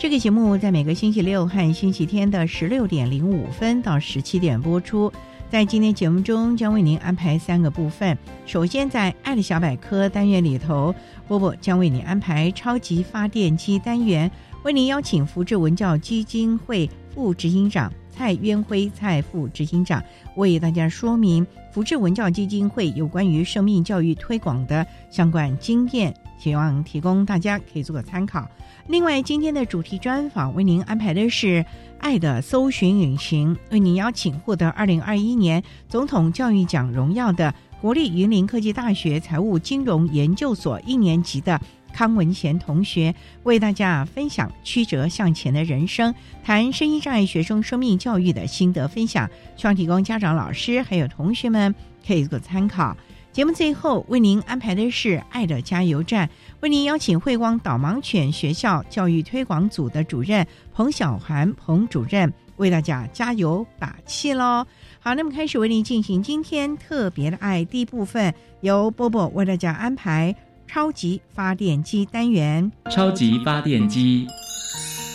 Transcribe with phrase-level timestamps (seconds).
[0.00, 5.12] 这个节目在每个星期六和星期天的十六点零五分到十七点播出。
[5.50, 8.16] 在今天节目中，将为您安排三个部分。
[8.46, 10.94] 首先，在“爱的小百科”单元里头，
[11.28, 14.30] 波波将为您安排超级发电机单元，
[14.62, 20.02] 为您邀请福智文教基金会副执行长蔡渊辉蔡副执行长
[20.36, 28.48] 为大家说明福智文教基金会有关于生命教育推广的相关经验，希望提供大家可以做个参考。
[28.86, 31.46] 另外，今天的主题专访为您安排的是
[31.98, 41.60] 《爱的搜寻引擎》，为您邀请获得二零二一年总统教育奖荣耀的国立云林科技大学财务金融研究所一年级的
[41.92, 51.74] 康文贤同学，为大家分享曲折向前的人生，谈身心障碍学生生命教育的心得分享，希望提供家长、老师还有同学们
[52.06, 52.96] 可以做参考。
[53.32, 56.26] 节目最后为您安排的是《爱的加油站》，
[56.60, 64.66] 为您邀请慧光导盲犬学校教育推广组的主任彭小环彭主任为大家加油打气喽。
[64.98, 70.34] 好，那么开始为您进行今天特别的爱第一部分，由波波为大家安排
[70.66, 72.70] 超级发电机单元。
[72.90, 74.26] 超级发电机，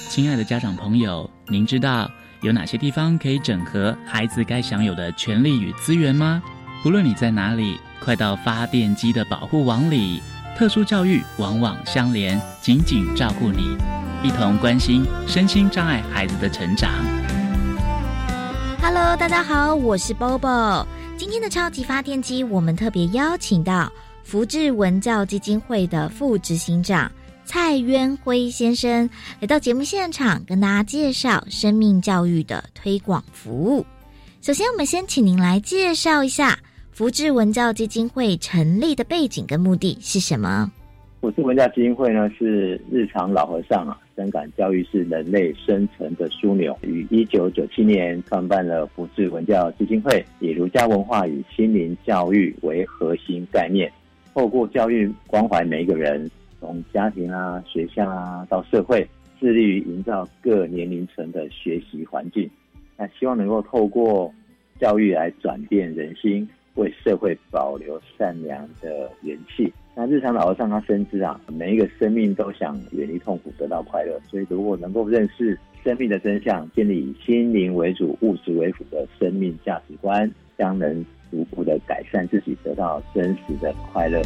[0.08, 2.09] 亲爱的家长朋友，您知道
[2.42, 6.42] 有哪些地方可以整合孩子该享有的权利与资源吗？
[6.85, 7.79] 不论你在哪里。
[8.00, 10.22] 快到发电机的保护网里，
[10.56, 13.75] 特殊教育网网相连，紧紧照顾你，
[14.22, 16.91] 一同关心身心障碍孩子的成长。
[18.79, 20.85] Hello，大家好，我是 Bobo。
[21.18, 23.91] 今天的超级发电机，我们特别邀请到
[24.23, 27.12] 福智文教基金会的副执行长
[27.46, 29.09] 蔡渊辉先生
[29.40, 33.84] 来到节目现场，跟大家介绍生命教育的推广服务。
[34.40, 36.59] 首先，我们先请您来介绍一下。
[36.95, 40.72] 福智文教基金会成立的背景跟目的是什么？
[41.19, 53.91] 福智文教基金会呢，是日常老和尚啊，深感教育是人类生存的枢纽，于一九九七年创办了福智文教基金会，以儒家文化与心灵教育为核心概念，
[54.34, 59.05] 透过教育关怀每一个人，从家庭啊、学校啊到社会，
[59.38, 62.50] 致力于营造各年龄层的学习环境。
[62.95, 64.34] 那希望能够透过
[64.79, 66.47] 教育来转变人心。
[66.75, 69.74] 为社会保留善良的元气。
[69.96, 74.19] 那日常老和尚他深知啊，每一个生命都想远离痛苦，得到快乐。
[74.30, 84.22] 所以，如果能够认识生命的真相，建立以心灵为主、物质为辅的生命价值观，将能逐步的改善自己，得到真实的快乐。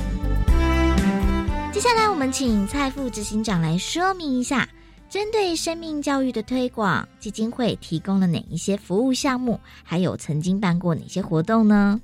[1.72, 4.68] 接下来，我们请蔡副执行长来说明一下，
[5.08, 12.02] 针对生命教育的推广，基金会提供了哪一些服务项目，还有曾经办过哪些活动呢？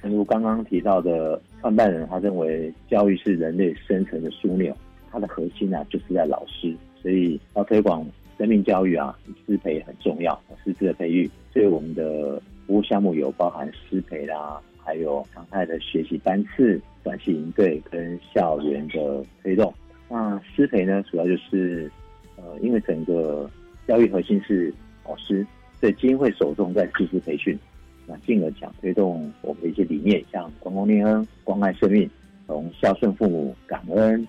[0.00, 4.74] 正如刚刚提到的，创办人他认为教育是人类生存的枢纽，
[5.10, 8.06] 它的核心呢就是在老师，所以要推广
[8.38, 11.28] 生命教育啊，师培很重要，师资的培育。
[11.52, 19.74] 所以我们的服务项目有包含师培啦，还有常态的学习班次、短期营队跟校园的推动。
[20.08, 21.90] 那师培呢，主要就是
[22.36, 23.50] 呃，因为整个
[23.88, 24.72] 教育核心是
[25.04, 25.44] 老师，
[25.80, 27.58] 所以基金会首重在师资培训。
[28.10, 32.08] 那进而讲推动我们的一些理念，像公共念恩、关爱生命，
[32.46, 34.26] 从孝顺父母、感恩，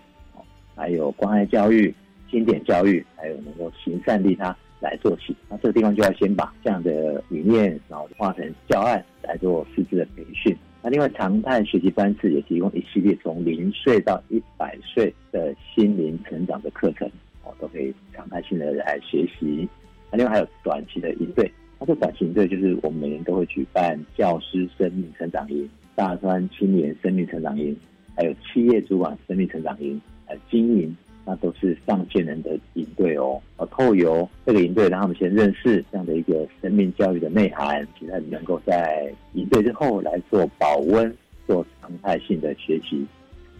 [0.75, 1.93] 还有关爱教育、
[2.29, 5.33] 经典教育，还有能够行善利他来做起。
[5.47, 10.53] 那这个地方就要先把这样的理念，然后化成教案，来做师资的培训。
[10.81, 17.09] 那另外常态学习班次也提供一系列从零岁到一百岁的心灵成长的课程，
[17.43, 19.67] 哦，都可以常态性的来学习。
[20.11, 21.51] 那另外还有短期的应对，
[21.89, 27.75] 这短期队就是我们每年都会举办教师生命成长营、大专青年生命成长营，
[28.15, 30.95] 还有企业主管生命成长营，还有经营。
[31.25, 41.11] 那都是上千人的营队哦，呃，透由这个营队让他们先认识这样的一个生命教育的内涵，其实能够在营队之后来做保温、
[41.47, 43.03] 做常态性的学习。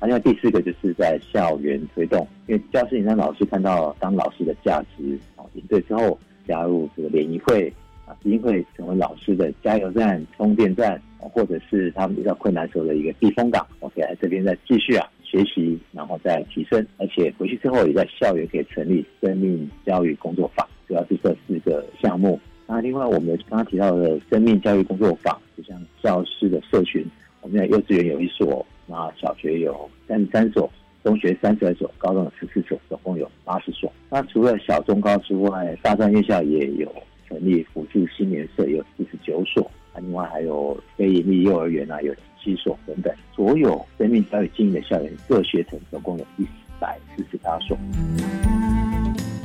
[0.04, 6.16] 另外第四个就是在校园推动，因为教师营让老师看到当老师的价值哦，营队之后
[6.48, 7.72] 加入这个联谊会
[8.10, 13.64] 啊，基金会成为老师的加油站、充电站，或者是他们遇到困难时候的一个避风港。
[13.82, 15.08] OK，这边再继续啊。
[15.22, 22.40] 学习，然后再提升，而且回去之后也在校园可以成立生命教育工作坊，主要是这四个项目。
[22.66, 27.06] 那另外我们刚刚提到的生命教育工作坊，就像教师的社群，
[27.42, 30.68] 我们在幼稚园有一所，那小学有三十三所，
[31.04, 33.94] 中学三十二所，高中有十四所，总共有八十所。
[34.10, 36.92] 那除了小中高之外，大专院校也有
[37.30, 39.72] 成立辅助青年社，有四十九所。
[40.02, 46.48] 另外还有非营利幼儿园啊，有七所等等，所有生命教育经营的校园各学层总共有一
[46.80, 47.78] 百四十八所。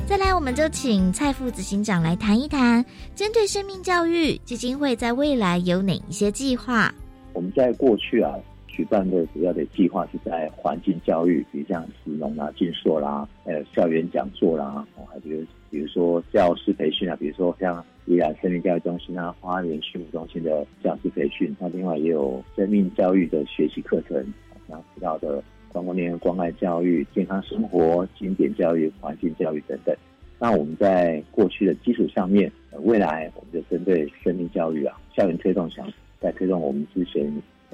[0.07, 2.85] 再来，我们就请蔡副执行长来谈一谈，
[3.15, 6.93] 针对生命教育基金会在未来有哪一些计划？
[7.33, 8.33] 我们在过去啊，
[8.75, 17.83] 举办的主要的计划是在环境教育，比如像石农啊、进硕啦，还有校园讲座啦，哦，还比如比如说教师培训啊，比如说像。
[18.07, 24.23] 依然生命教育中心啊，花莲畜牧中心的教师培训，那另外也有生命教育的学习课程，
[24.69, 29.95] 刚提到的光光年关爱教育、健康生活、经典教育、环境教育等等。
[30.37, 32.51] 那我们在过去的基础上面，
[32.83, 37.25] 未来我们就针对生命教育啊，校园推动想在推动我们之前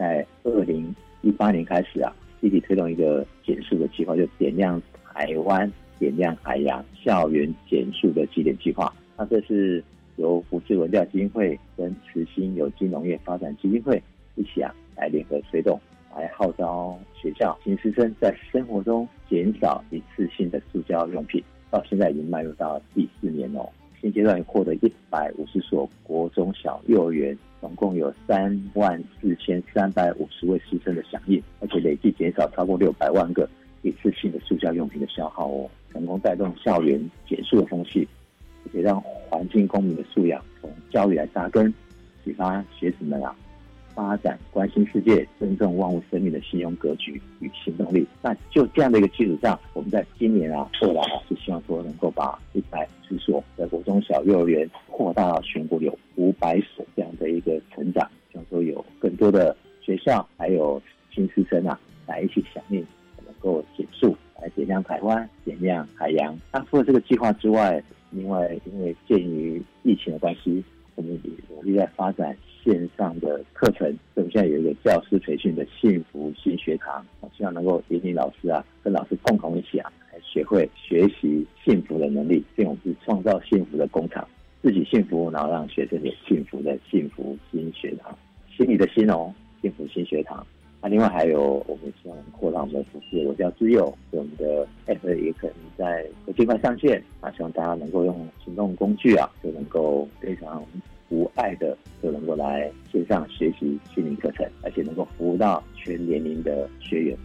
[0.02, 2.12] 在二零一八年开始啊，
[2.42, 4.82] 积极推动一个减速的计划，就点亮
[5.14, 8.92] 台湾、点亮海洋校园减速的起点计划。
[9.16, 9.84] 那这是。
[10.18, 14.00] 由福智文教基金会跟慈心有机农业发展基金会
[14.36, 15.80] 一起啊，来联合推动，
[16.16, 21.42] 来号召学校新师生在生活中减少一次性的塑胶用品。
[21.72, 23.68] 到现在已经迈入到第四年哦，
[24.02, 33.48] 现阶段已获得一百五十所国中小幼儿园，总共有三万四千三百五十位师生的响应，而且累计减少超过六百万个
[33.84, 38.08] 一次性的塑胶用品的消耗哦，成功带动校园减速的风气。
[38.74, 41.74] 也让环境公民的素养从教育来扎根，
[42.24, 43.36] 启发学子们啊
[43.94, 48.06] 发展关心世界、尊重万物生命的信用格局与行动力。
[48.22, 60.82] 那就这样的一个基础上，我们在今年啊，未来啊，是希望说能够把一百十所的国中小幼儿园扩大到全国有五百所这样的一个成长，希望说有更多的学校还有
[61.14, 62.86] 新师生啊来一起响应，
[63.26, 66.38] 能够减速来点亮台湾、点亮海洋。
[66.52, 70.64] 那除了这个计划之外，另外，因为鉴于疫情的关系，
[70.96, 73.88] 我们也努力在发展线上的课程。
[74.14, 77.06] 所以我们现在有一个教师培训的幸福新学堂，
[77.38, 82.44] 希望能够引领老师啊，跟老师共同一起啊，来学会学习幸福的能力。
[82.56, 84.28] 这种是创造幸福的工厂，
[84.62, 88.18] 自己幸福，然后让学生也幸福的幸福新学堂，
[88.56, 90.46] 心里的心哦，幸福新学堂。
[90.84, 96.04] 那另外还有，我们希望扩大我们的服务，我叫自由，我们的 app 也可能在
[96.36, 100.66] 尽快上线啊，希望大家能够用行动工具啊，就能够非常
[101.12, 107.18] 无碍的就能够来线上学习心灵课程，而且能够服务到全年龄的学员。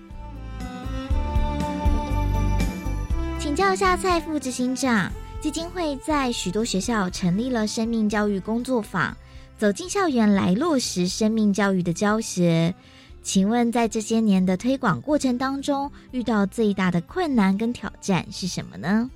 [3.39, 9.17] 请教一下蔡副执行长，基金会在许多学校成立了生命教育工作坊，
[9.57, 12.75] 走进校园来落实生命教育的教学。
[13.23, 19.09] 请问，在这些年的推广过程当中，遇到最大的困难跟挑战是什么呢？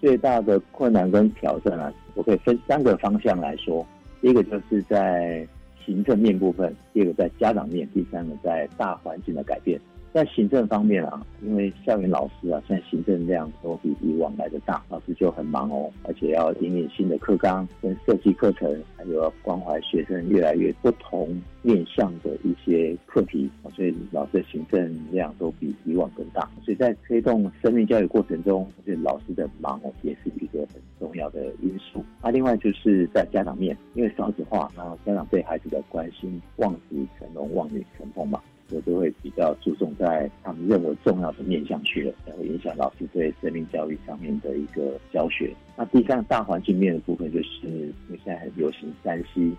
[0.00, 3.86] 最大的困难跟挑战啊，我可以分三个方向来说。
[4.20, 5.46] 第一个就是在
[5.84, 9.80] 行政面部分，第二个在家长面，第三个在大环境的改变。
[10.12, 26.48] 在行政方面啊，因为校园老师啊，现在行政量都比以往来的大，老师就很忙哦，而且要引领新的课纲跟设计课程，还有要关怀学生越来越不同面向的一些课题，所以老师的行政量都比以往更大。
[26.64, 32.02] 所以在推动生命教育过程中，我觉得老师的忙哦，也是一个很重要的因素。
[32.22, 38.40] 那另外就是在家长面，因为少子化，然后家长对孩子的关心望子成龙、望女成凤嘛。
[38.70, 45.54] 我都会比较注重在他们认为重要的面向去了，才会影响老师对生命教育上面的一个教学。
[45.76, 49.50] 那第三个大环境面的部分，就是因为现在很流行三 C，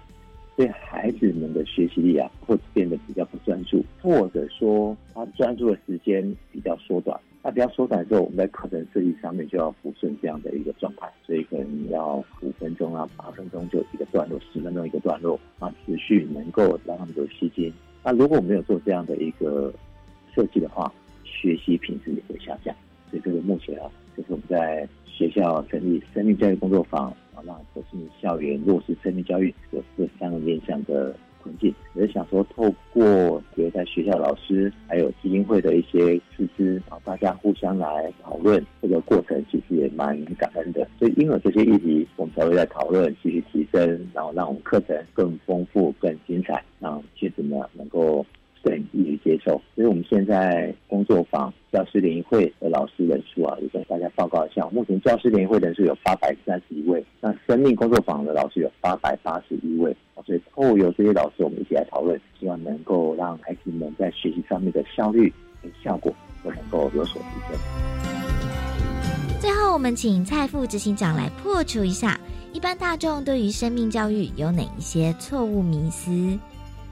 [0.56, 7.20] 所以孩子们的学习力啊，会变得比较不专注，或者说他专注的时间比较缩短。
[7.42, 17.74] 那比较缩短之后，我们在课程设计上面就要抚顺这样的一个状态，所以可能要五分钟啊、八分钟就一个段落，十分钟一个段落啊，持续能够让他们有吸睛。
[18.04, 19.74] 那如果我没有做这样的一个
[20.34, 20.92] 设计的话，
[21.24, 22.76] 学习品质也会下降。
[23.10, 31.16] 所以这个目前啊，就是我们在学校成立生命教育工作坊啊，让走进校园落实生命教育有这三个面向的。
[31.50, 40.88] 困境，也想说，透过比如在学校老师，还有基金会的一些师资啊，大家互相来讨论这个过程，其实也蛮感恩的。
[41.00, 48.26] 所以，因为这些议题，我们才会在讨论，继续提升，然后让我们课程更丰富、更精彩，让学子们能够。
[48.64, 54.68] 更易于接受，所以我们现在工作坊教师联谊会的老师人数啊，也跟大家报告一下。
[54.72, 59.96] 目前教师联谊会人数有八百三十一位，那生命工作坊的老师有八百八十一位。
[60.26, 66.14] 所以，透过由这些老师，我们一起来讨论，希望能够让孩子们在学习上面的效率跟效果
[66.44, 67.60] 都能够有所提升。
[69.40, 72.20] 最后，我们请蔡副执行长来破除一下
[72.52, 76.38] 一般大众对于生命教育有哪一些错误迷思。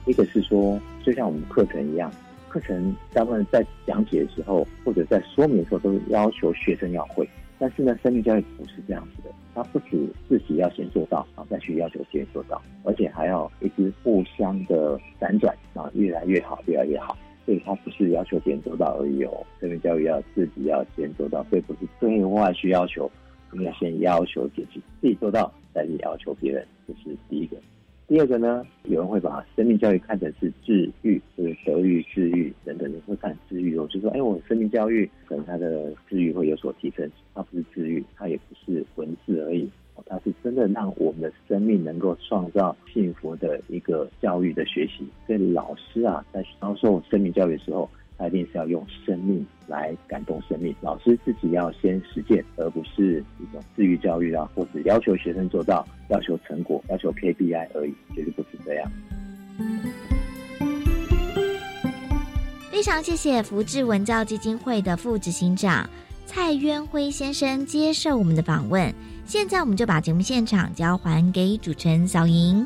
[0.08, 2.10] 一个是说，就像我们课程一样，
[2.48, 7.28] 课程大部分在讲解的时候或者在说明的时候，都是要求学生要会。
[7.58, 17.16] 但是呢，生命教育不是这样子的，它不止自己要先做到啊，再去要求别人做到，而且还要一直互相的辗转啊，越来越好，越来越好。
[17.44, 23.10] 所以它不是要求别人做到而已哦，生命教育要自己要先做到，所以不是对外去要求，
[23.50, 27.56] 我们要先要求自己，自己做到再去要求别人，这是第一个。
[28.08, 39.68] 第二个呢，有人会把生命教育看成是治愈，就是德育、治愈等等，你会看治愈我，就说，哎，我生命教育可能它的治愈会有所提升，它不是治愈，它也不是文字而已，
[40.06, 45.06] 它是真的让我们的生命能够创造幸福的一个教育的学习。
[45.26, 47.88] 所以老师啊，在教授生命教育的时候。
[48.18, 58.90] 他一定是要用生命来感动生命，老师自己要先实践，而不是一种自愈教育啊，或者要求学生做到、要求成果、要求 KPI 而已，绝对不是这样。
[62.70, 65.88] 非常谢谢福智文教基金会的副执行长
[66.26, 68.92] 蔡渊辉先生接受我们的访问。
[69.24, 72.64] 现在我们就把节目现场交还给主持人小莹。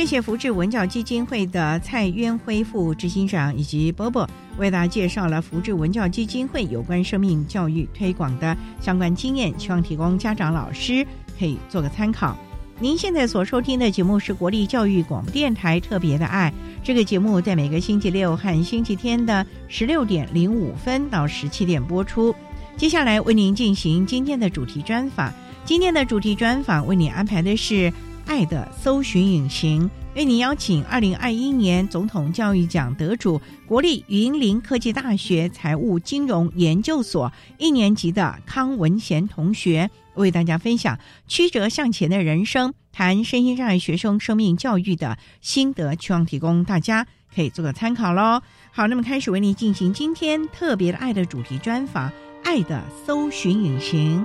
[0.00, 4.26] 谢谢福智文教基金会的蔡渊辉副执行长以及波波
[4.56, 11.06] 为大家介绍了福智文教基金会有关生命教育推广的相关经验，希望提供家长老师
[11.38, 12.34] 可以做个参考。
[12.78, 16.50] 您现在所收听的节目是国立教育广播电台特别的爱，
[16.82, 22.34] 这个节目在每个星期六和星期天的十六点零五分到十七点播出。
[22.74, 25.30] 接下来为您进行今天的主题专访，
[25.66, 27.92] 今天的主题专访为您安排的是。
[28.30, 40.96] 爱的搜寻引擎为您邀请二零二一年总统教育奖得主、国立云林科技大学财务金融研究所一年级的康文贤同学，为大家分享
[41.26, 48.40] 曲折向前的人生，谈身心障碍学生生命教育的心得，希望提供大家可以做个参考喽。
[48.70, 52.12] 好，那么开始为您进行今天特别的爱的主题专访，
[52.44, 54.24] 爱的搜寻引擎。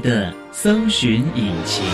[0.00, 1.84] 的搜寻引擎。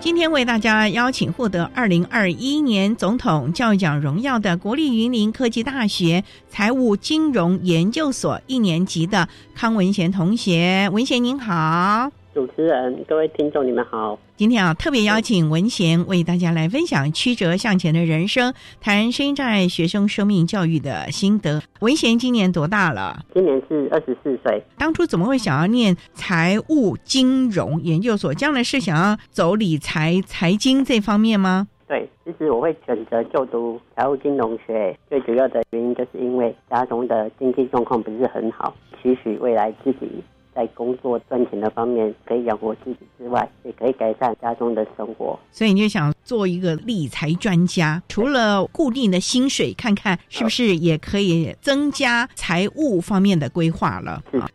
[0.00, 12.10] 今天为大家邀请获得二零二一年总统教育奖荣耀的国立云林科技大学财务金融研究所一年级的康文贤同学，文贤您好。
[12.36, 14.18] 主持人，各位听众，你们好。
[14.36, 21.62] 今天啊，特别邀请文贤为大家来分享曲折向前的人生，谈声音障碍学生生命教育的心得。
[21.80, 23.24] 文贤今年多大了？
[23.32, 24.62] 今年是二十四岁。
[24.76, 28.34] 当初怎么会想要念财务金融研究所？
[28.34, 31.66] 将来是想要走理财、财经这方面吗？
[31.88, 40.22] 对，其实我会选择就读财务金融学，最主要的原因就是因为家中的经济状况不是很好，期许未来自己。
[40.56, 45.38] 在工作赚钱的方面可以养活自己之外，也可以改善家中的生活。
[45.52, 54.22] 所以你就想做一个理财专家，除了固定的薪水，看看是不是也可以增加财务方面的规划了。
[54.40, 54.48] 啊，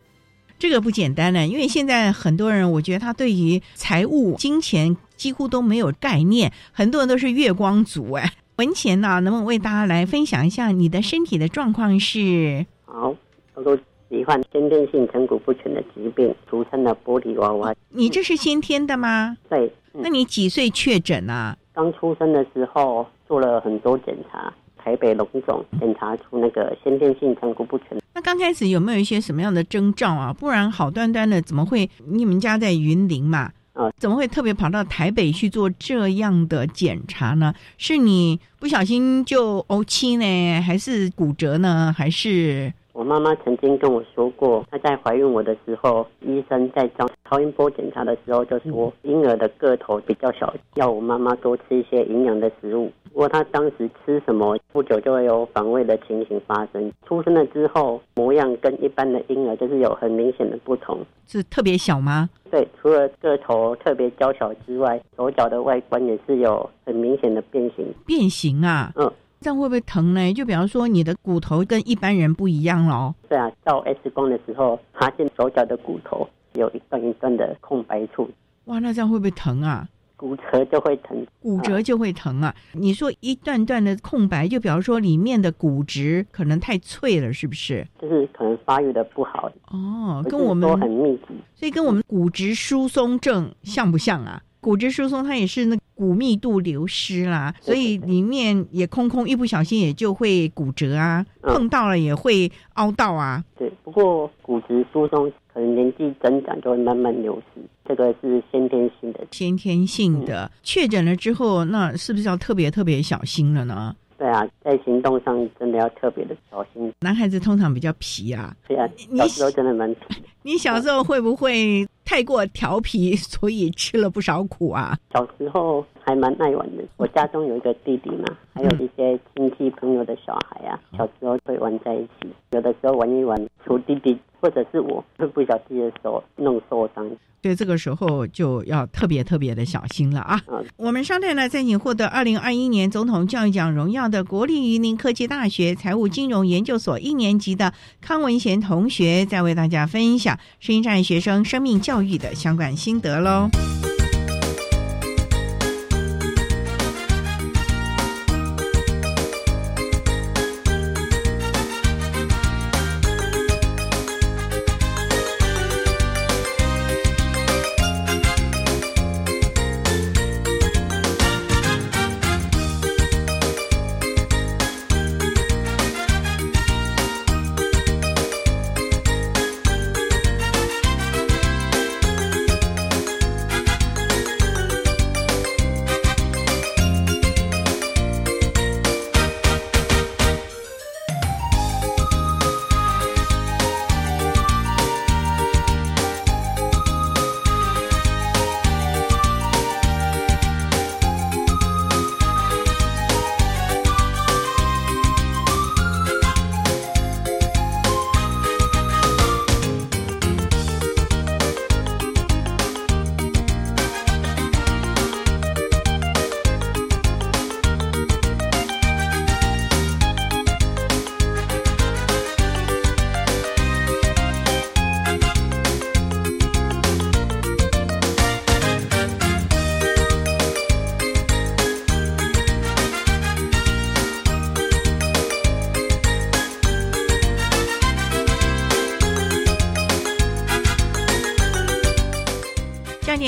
[0.57, 8.33] 这个不简单呢，因为现在很多人，我觉得他对于财务、金钱几乎都没有概念，很多人都是月光族哎。
[8.57, 12.65] 文钱呢，能不能为大家来分享一下你的身体的状况是？
[12.85, 13.15] 好，
[13.53, 13.77] 我都
[14.11, 17.73] 罹患先天性成骨不全的疾病，俗称的玻璃娃娃。
[17.89, 19.37] 你这是先天的吗？
[19.49, 21.57] 对，那你几岁确诊啊？
[21.73, 27.97] 刚出生的时候做了很多检查，台北龙总检查出那个先天性成骨不全。
[28.13, 30.33] 那刚开始有没有一些什么样的征兆啊？
[30.33, 31.89] 不然好端端的怎么会？
[32.05, 33.49] 你们家在云林嘛？
[33.71, 37.53] 啊，怎么会特别跑到台北去做这样的检查呢？
[37.77, 41.95] 是你不小心就呕气呢，还是骨折呢？
[41.97, 42.73] 还是？
[42.93, 52.91] 我妈妈曾经跟我说过，她在怀孕我的时候，医生在照超音波检查的时候就说婴儿的个头比较小，要我妈妈多吃一些营养的食物。
[53.13, 56.91] 不过她当时吃什么，不久就会有反胃的情形发生。
[57.07, 62.29] 出生了之后，模样跟一般的婴儿就是有很明显的不同，是特别小吗？
[62.49, 67.85] 对，除了个头特别娇小之外，手脚的外观也是有很明显的变形。
[68.05, 68.91] 变形啊？
[68.95, 69.09] 嗯。
[69.41, 70.31] 这样会不会疼呢？
[70.33, 73.13] 就比方说，你的骨头跟一般人不一样喽。
[73.27, 78.29] 对啊，照 X 光的时候发现手脚的骨头有一段一段的空白处。
[78.65, 79.89] 哇，那这样会不会疼啊？
[80.15, 82.55] 骨折就会疼，骨折就会疼啊！
[82.73, 87.83] 你说一段段的空白，就比方说里面的骨质可能太脆了，是不是？
[87.99, 89.51] 就是可能发育的不好。
[89.71, 94.43] 哦，跟我们都很密集，所以跟我们骨质疏松症像不像啊？
[94.61, 95.77] 骨质疏松它也是那。
[95.93, 103.43] 骨密度流失啦，所以里面也空空，一不小心也就会骨折啊，碰到了也会凹到啊。
[103.55, 109.27] 对，不过骨质疏松可能年纪增长就会慢慢流失，这个是先天性的。
[109.29, 113.95] 先天性的确诊了之后，那是不是要特别特别小心了呢？
[114.21, 116.93] 对啊，在行动上真的要特别的小心。
[116.99, 118.87] 男孩子通常比较皮啊，对啊，
[119.17, 120.21] 小时候真的蛮皮。
[120.43, 124.95] 你小时候会不会太过调皮，所以吃了不少苦啊？
[125.15, 126.83] 小时候还蛮爱玩的。
[126.97, 132.29] 我家中有一个弟弟嘛，还有一些亲戚朋友的小孩啊，小时候会玩在一起。
[132.51, 137.09] 有的时候玩一玩，除弟弟或者是我会不小心的手弄受伤。
[137.41, 140.39] 对，这个时候就要特别特别的小心了啊！
[140.77, 153.49] 我们稍待呢，在你获得二零二一年总统教育奖荣耀的国立云林科技大学财务金融研究所一年级的康文贤同学，在为大家分享声音站学生生命教育的相关心得喽。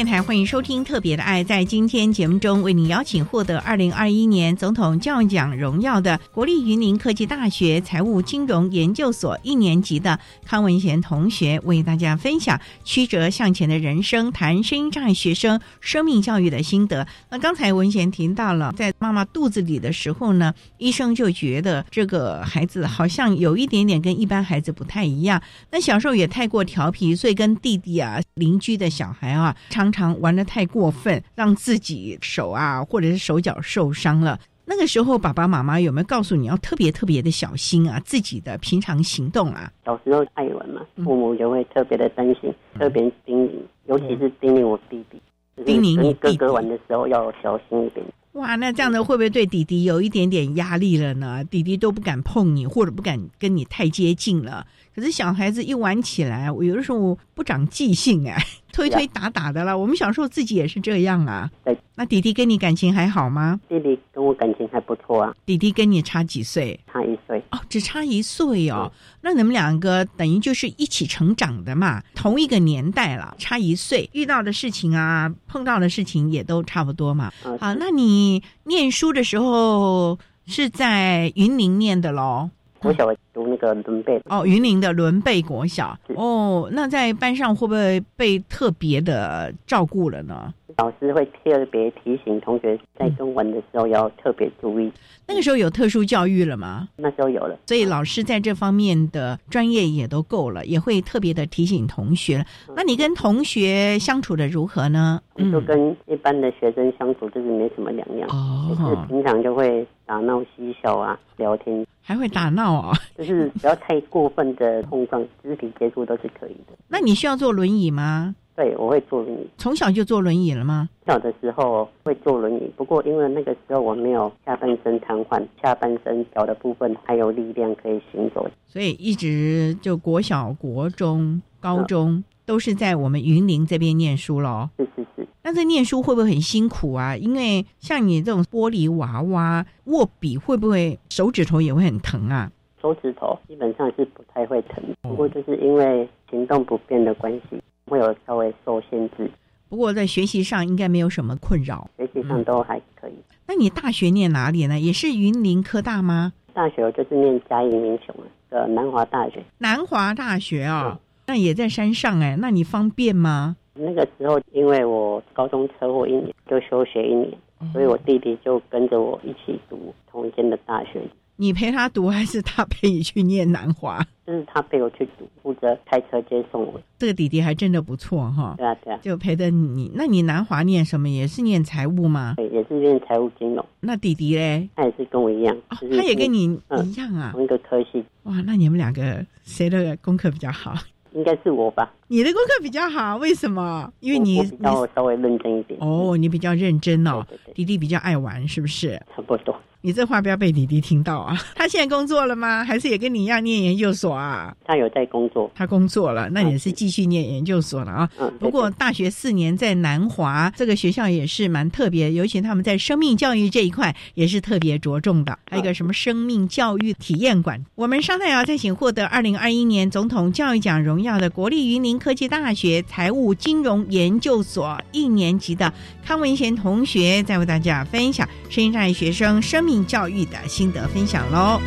[0.03, 1.41] 电台欢迎收听《特别的爱》。
[1.47, 17.07] 在今天节目中，为您邀请获得二零二一年总统教育奖荣耀的国立云林科技大学财务金融研究所一年级的康文贤同学，为大家分享曲折向前的人生，谈声音障碍学生生命教育的心得。
[17.29, 25.41] 那刚才文贤提到了，在妈妈肚子里的时候呢，医生就觉得这个孩子好像有一点点跟一般孩子不太一样。
[25.71, 29.55] 那小时候也太过调皮，所以跟弟弟啊、邻居的小孩啊。
[29.69, 34.39] 常常玩的太过分，让自己手啊或者是手脚受伤了。
[34.65, 37.99] 那个时候，爸爸妈妈有没有告诉你要特别特别的小心啊？
[37.99, 39.71] 自己的平常行动啊？
[39.85, 43.51] 小时候爱玩嘛，父母就会特别的担心，特别叮咛，
[43.87, 45.21] 尤其是叮咛我弟弟，
[45.65, 48.05] 叮咛你哥哥玩的时候要小心一点。
[48.31, 51.43] 哇，那这样的会不会对弟弟有一点点压力了呢？
[51.43, 54.65] 弟弟都不敢碰你，或者不敢跟你太接近了。
[54.95, 58.37] 可是小孩子一玩起来，我有的时候不长记性哎，
[58.71, 59.77] 推推打打的了。
[59.77, 61.49] 我们小时候自己也是这样啊。
[61.65, 63.59] 对那弟弟跟你感情还好吗？
[63.69, 66.79] 弟弟跟我感情还不错啊，弟弟跟你差几岁？
[66.91, 67.43] 差一岁。
[67.51, 68.91] 哦，只差一岁哦。
[69.21, 77.31] 那你们两个等于就是一起成长的嘛，同一个年代了，差一岁，遇到的事情啊，碰到的事情也都差不多嘛。
[77.45, 82.49] 嗯好，那你念书的时候是在云林念的喽？
[82.81, 85.97] 我小学读那个伦贝，哦，云林的伦贝国小。
[86.15, 90.53] 哦，那在班上会不会被特别的照顾了呢？
[90.77, 94.91] 老师会特别提醒同学在中文的时候要特别注意。
[95.27, 96.87] 那个时候有特殊教育了吗？
[96.95, 102.43] 那时候有了，所以老师在这方面的专业也都够了，也会特别的提醒同学。
[102.75, 105.21] 那你跟同学相处的如何呢？
[105.51, 108.27] 就跟一般的学生相处就是没什么两样，
[108.67, 116.73] 就是哦，平常就会打闹嬉笑啊，聊天，还会打闹啊、就是不要太过分的碰撞，肢体接触都是可以的。
[116.87, 118.35] 那你需要坐轮椅吗？
[118.55, 119.49] 对，我会坐轮椅。
[119.57, 120.87] 从小就坐轮椅了吗？
[121.07, 128.47] 小的时候会坐轮椅，不过因为那个时候我没有下半身瘫痪，下半身脚的部分还有力量可以行走。
[128.67, 134.69] 所以一直就国小、国中、高中、都是在我们云林这边念书咯。
[134.77, 137.17] 是是是，那这念书会不会很辛苦啊？
[137.17, 142.51] 因为像你这种玻璃娃娃，握笔会不会手指头也会很疼啊？
[142.83, 149.31] 手指头基本上是不太会疼，不过就是因为行动不便的关系，会有稍微受限制，
[149.69, 151.89] 不过在学习上应该没有什么困扰。
[151.97, 153.13] 学习上都还可以。
[153.47, 154.77] 那你大学念哪里呢？
[154.77, 156.33] 也是云林科大吗？
[156.53, 158.13] 大学我就是念嘉义民雄
[158.49, 163.55] 的南华大学，南华大学哦，那也在山上哎，那你方便吗？
[163.75, 167.31] 那个时候因为我高中车祸一年就休学一年，
[167.71, 171.01] 所以我弟弟就跟着我一起读同一间的大学。
[171.35, 174.05] 你陪他读还是他陪你去念南华？
[174.25, 176.79] 就是他陪我去读，负责开车接送我。
[176.97, 179.91] 这个弟弟还真的不错哈，对啊，对啊，就陪着你。
[179.95, 181.09] 那你南华念什么？
[181.09, 182.35] 也是念财务吗？
[182.37, 183.65] 对，也是念财务金融。
[183.81, 184.69] 那弟弟嘞？
[184.75, 187.31] 他也是跟我一样，他也跟你嗯一样啊？
[187.33, 190.73] 同一个科系，哇，那你们两个谁的功课比较好？
[191.11, 191.91] 应该是我吧？
[192.07, 193.91] 你的功课比较好，为什么？
[193.99, 195.77] 因为你我比较稍微认真一点。
[195.81, 198.95] 哦，你比较认真哦，对对对，弟弟比较爱玩，是不是？
[199.15, 199.53] 差不多。
[199.85, 201.37] 你这话不要被弟弟听到啊！
[201.55, 202.63] 他现在工作了吗？
[202.63, 204.55] 还是也跟你一样念研究所啊？
[204.63, 208.09] 他有在工作，他工作了，那也是继续念研究所了啊。
[208.17, 215.37] 嗯，不过大学四年在南华这个学校也是蛮特别，尤其他们在生命教育这一块也是特别着重的。
[215.49, 225.73] 还有一个什么生命教育体验馆，我们稍待要再请获得二零二一年总统教育奖荣耀的国立云林科技大学财务金融研究所一年级的
[226.05, 231.61] 康文贤同学，再为大家分享声音障碍学生生命教育的心得分享喽。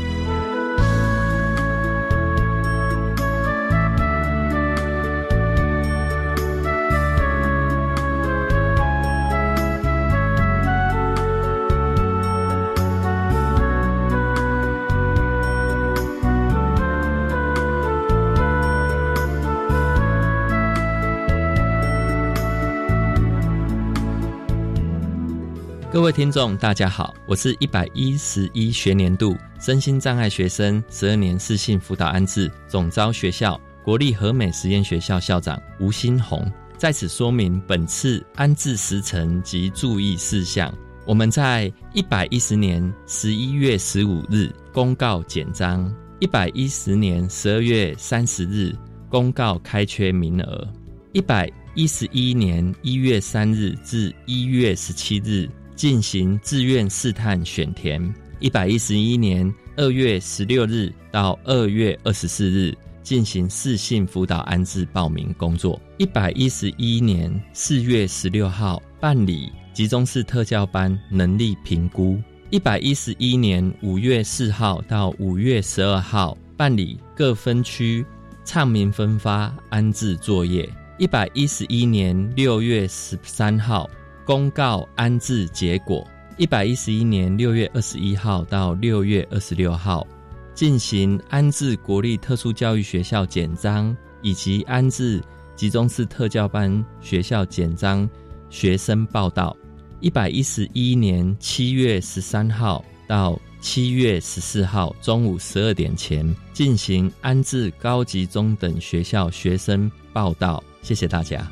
[26.07, 40.73] 各位听众，大家好，我是一百一十一学年度身心障碍学生十二年适性辅导安置总招学校国立和美实验学校校长吴新红，在此说明本次安置时程及注意事项。
[41.05, 48.73] 我们在一百一十年十一月十五日公告简章，一百一十年十二月三十日
[49.09, 50.69] 公告开缺名额，
[51.11, 78.02] 一百一十一年一月三日至一月十七日进行自愿试探选填，一百一十一年二月十六日到二月二十四日进行适性辅导安置报名工作，一百一十一年四月十六号办理集中式特教班能力评估，一百一十一年五月四号到五月十二号办理各分区
[78.46, 83.88] 唱名分发安置作业，一百一十一年六月十三号。
[84.26, 86.04] 公告安置结果，
[86.36, 90.04] 一百一十一年六月二十一号到六月二十六号
[90.52, 95.22] 进行安置国立特殊教育学校简章以及安置
[95.54, 98.08] 集中式特教班学校简章
[98.50, 99.56] 学生报到。
[100.00, 110.60] 一百一十一年七月十三号到七月十四号中午十二点前进行安置高级中等学校学生报到。
[110.82, 111.48] 谢谢大家。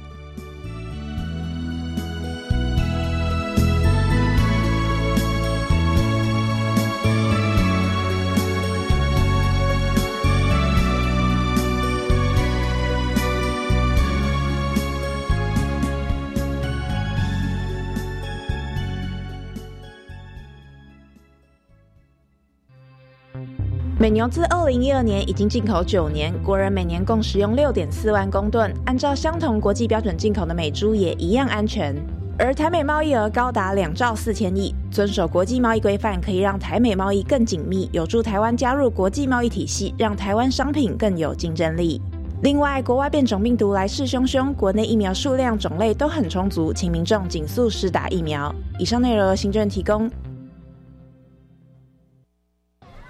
[24.04, 31.96] 美牛自二零一二年已经进口九年，国人每年共使用六点四万公吨，按照相同国际标准进口的美猪也一样安全。
[32.38, 41.98] 而台美贸易额高达两兆四千亿，遵守国际贸易规范可以让台美贸易更紧密，有助台湾加入国际贸易体系，让台湾商品更有竞争力。
[42.42, 48.54] 另外，国外变种病毒来势汹汹，国内疫苗数量种类都很充足，请民众紧速施打疫苗。
[48.78, 50.10] 以上内容由行政提供。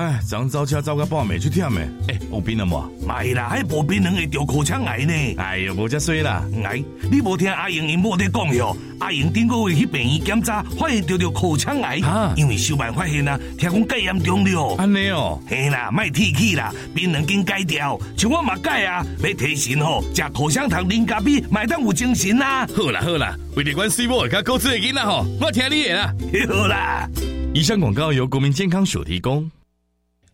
[0.00, 1.86] 哎，昨走车走到半暝去忝诶！
[2.08, 2.90] 哎，有病了无？
[3.06, 5.12] 没啦，还无病人会得口腔癌呢。
[5.36, 6.42] 哎呦，无遮衰啦！
[6.64, 8.74] 哎，你无听阿英因某在讲哟？
[8.98, 11.98] 阿英顶个月去病院检查，发现得着口腔癌。
[11.98, 14.76] 啊，因为小办发现啊，听讲介严重了。
[14.76, 22.66] 安尼哦，嘿啦，卖提起啦，病人经改掉，像我嘛改啊，要提神吼，食口香糖、啉咖啡，买当有精神啦。
[22.74, 26.14] 好啦好啦，为了关水某甲高智的囡仔吼，我听你的啦。
[26.48, 27.06] 好啦，
[27.52, 29.50] 以上广告由国民健康署提供。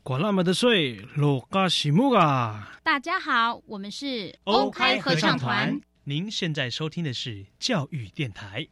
[0.07, 2.79] 管那么的水，落嘎西木啊！
[2.85, 5.81] 大家好，我们是 OK 合唱团。
[6.05, 8.69] 您现在收听的是教育电台。